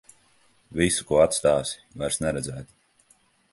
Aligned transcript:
Visu, 0.79 1.05
ko 1.11 1.19
atstāsi, 1.27 1.77
vairs 2.03 2.19
neredzēt. 2.25 2.75